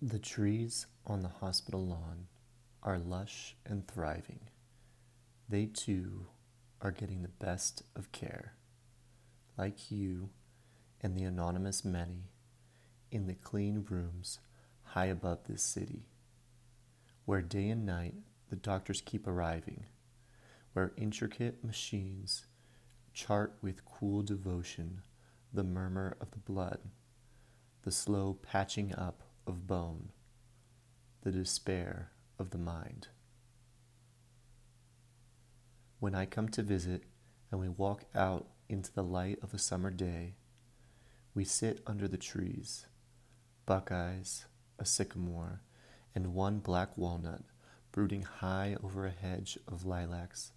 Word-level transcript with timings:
The 0.00 0.20
trees 0.20 0.86
on 1.08 1.22
the 1.22 1.28
hospital 1.28 1.84
lawn 1.84 2.28
are 2.84 3.00
lush 3.00 3.56
and 3.66 3.84
thriving. 3.88 4.42
They 5.48 5.66
too 5.66 6.28
are 6.80 6.92
getting 6.92 7.22
the 7.22 7.44
best 7.44 7.82
of 7.96 8.12
care, 8.12 8.54
like 9.56 9.90
you 9.90 10.30
and 11.00 11.16
the 11.16 11.24
anonymous 11.24 11.84
many 11.84 12.30
in 13.10 13.26
the 13.26 13.34
clean 13.34 13.86
rooms 13.90 14.38
high 14.84 15.06
above 15.06 15.48
this 15.48 15.64
city, 15.64 16.06
where 17.24 17.42
day 17.42 17.68
and 17.68 17.84
night 17.84 18.14
the 18.50 18.56
doctors 18.56 19.02
keep 19.04 19.26
arriving, 19.26 19.86
where 20.74 20.92
intricate 20.96 21.64
machines 21.64 22.46
chart 23.12 23.58
with 23.62 23.84
cool 23.84 24.22
devotion 24.22 25.02
the 25.52 25.64
murmur 25.64 26.16
of 26.20 26.30
the 26.30 26.38
blood, 26.38 26.78
the 27.82 27.90
slow 27.90 28.38
patching 28.42 28.94
up 28.94 29.24
of 29.48 29.66
bone, 29.66 30.10
the 31.22 31.32
despair 31.32 32.12
of 32.38 32.50
the 32.50 32.58
mind. 32.58 33.08
When 35.98 36.14
I 36.14 36.26
come 36.26 36.48
to 36.50 36.62
visit 36.62 37.04
and 37.50 37.58
we 37.58 37.68
walk 37.68 38.04
out 38.14 38.46
into 38.68 38.92
the 38.92 39.02
light 39.02 39.38
of 39.42 39.54
a 39.54 39.58
summer 39.58 39.90
day, 39.90 40.34
we 41.34 41.44
sit 41.44 41.80
under 41.86 42.06
the 42.06 42.18
trees, 42.18 42.86
buckeyes, 43.66 44.44
a 44.78 44.84
sycamore, 44.84 45.62
and 46.14 46.34
one 46.34 46.58
black 46.58 46.96
walnut 46.96 47.42
brooding 47.90 48.22
high 48.22 48.76
over 48.82 49.06
a 49.06 49.10
hedge 49.10 49.58
of 49.66 49.84
lilacs 49.84 50.52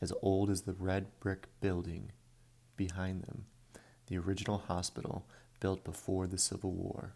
as 0.00 0.12
old 0.22 0.50
as 0.50 0.62
the 0.62 0.72
red 0.72 1.06
brick 1.20 1.46
building 1.60 2.10
behind 2.76 3.22
them, 3.22 3.44
the 4.06 4.16
original 4.16 4.58
hospital 4.58 5.26
built 5.60 5.84
before 5.84 6.26
the 6.26 6.38
Civil 6.38 6.72
War. 6.72 7.14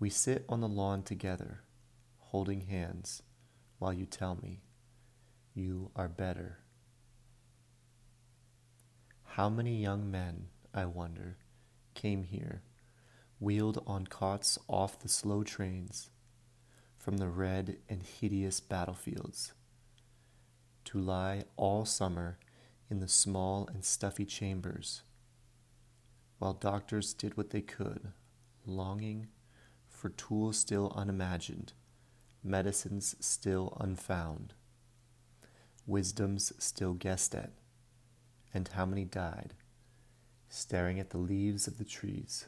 We 0.00 0.10
sit 0.10 0.44
on 0.48 0.60
the 0.60 0.68
lawn 0.68 1.02
together, 1.02 1.62
holding 2.18 2.62
hands, 2.62 3.22
while 3.78 3.92
you 3.92 4.06
tell 4.06 4.38
me 4.40 4.60
you 5.54 5.90
are 5.96 6.08
better. 6.08 6.58
How 9.24 9.48
many 9.48 9.82
young 9.82 10.08
men, 10.08 10.50
I 10.72 10.84
wonder, 10.84 11.38
came 11.94 12.22
here, 12.22 12.62
wheeled 13.40 13.82
on 13.88 14.06
cots 14.06 14.56
off 14.68 15.00
the 15.00 15.08
slow 15.08 15.42
trains 15.42 16.10
from 16.96 17.16
the 17.16 17.28
red 17.28 17.78
and 17.88 18.02
hideous 18.02 18.60
battlefields, 18.60 19.52
to 20.84 21.00
lie 21.00 21.42
all 21.56 21.84
summer 21.84 22.38
in 22.88 23.00
the 23.00 23.08
small 23.08 23.68
and 23.72 23.84
stuffy 23.84 24.24
chambers, 24.24 25.02
while 26.38 26.52
doctors 26.52 27.12
did 27.14 27.36
what 27.36 27.50
they 27.50 27.62
could, 27.62 28.12
longing 28.64 29.26
for 29.98 30.10
tools 30.10 30.56
still 30.56 30.92
unimagined, 30.94 31.72
medicines 32.44 33.16
still 33.18 33.76
unfound, 33.80 34.54
wisdoms 35.86 36.52
still 36.58 36.94
guessed 36.94 37.34
at, 37.34 37.50
and 38.54 38.68
how 38.68 38.86
many 38.86 39.04
died, 39.04 39.54
staring 40.48 41.00
at 41.00 41.10
the 41.10 41.18
leaves 41.18 41.66
of 41.66 41.78
the 41.78 41.84
trees, 41.84 42.46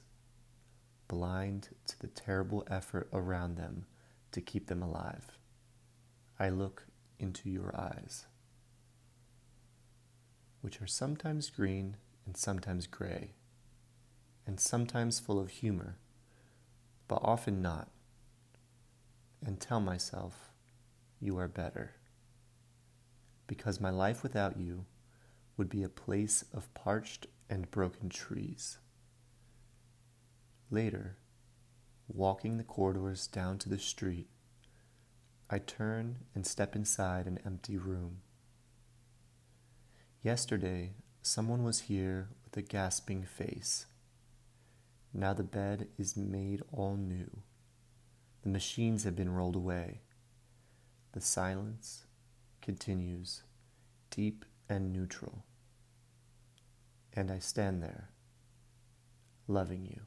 blind 1.08 1.70
to 1.88 1.98
the 1.98 2.06
terrible 2.06 2.64
effort 2.70 3.08
around 3.12 3.56
them 3.56 3.84
to 4.30 4.40
keep 4.40 4.68
them 4.68 4.80
alive. 4.80 5.32
I 6.38 6.50
look 6.50 6.84
into 7.18 7.50
your 7.50 7.74
eyes, 7.76 8.26
which 10.60 10.80
are 10.80 10.86
sometimes 10.86 11.50
green 11.50 11.96
and 12.24 12.36
sometimes 12.36 12.86
gray, 12.86 13.32
and 14.46 14.60
sometimes 14.60 15.18
full 15.18 15.40
of 15.40 15.50
humor 15.50 15.96
but 17.10 17.22
often 17.24 17.60
not, 17.60 17.88
and 19.44 19.58
tell 19.58 19.80
myself, 19.80 20.52
You 21.18 21.38
are 21.38 21.48
better. 21.48 21.96
Because 23.48 23.80
my 23.80 23.90
life 23.90 24.22
without 24.22 24.60
you 24.60 24.84
would 25.56 25.68
be 25.68 25.82
a 25.82 25.88
place 25.88 26.44
of 26.54 26.72
parched 26.72 27.26
and 27.48 27.68
broken 27.72 28.10
trees. 28.10 28.78
Later, 30.70 31.16
walking 32.06 32.58
the 32.58 32.62
corridors 32.62 33.26
down 33.26 33.58
to 33.58 33.68
the 33.68 33.80
street, 33.80 34.28
I 35.50 35.58
turn 35.58 36.18
and 36.32 36.46
step 36.46 36.76
inside 36.76 37.26
an 37.26 37.40
empty 37.44 37.76
room. 37.76 38.18
Yesterday, 40.22 40.92
someone 41.22 41.64
was 41.64 41.80
here 41.80 42.28
with 42.44 42.56
a 42.56 42.62
gasping 42.62 43.24
face. 43.24 43.86
Now 45.12 45.32
the 45.32 45.42
bed 45.42 45.88
is 45.98 46.16
made 46.16 46.62
all 46.72 46.96
new. 46.96 47.42
The 48.42 48.48
machines 48.48 49.04
have 49.04 49.16
been 49.16 49.34
rolled 49.34 49.56
away. 49.56 50.00
The 51.12 51.20
silence 51.20 52.06
continues, 52.62 53.42
deep 54.10 54.44
and 54.68 54.92
neutral. 54.92 55.44
And 57.12 57.30
I 57.30 57.40
stand 57.40 57.82
there, 57.82 58.10
loving 59.48 59.84
you. 59.84 60.02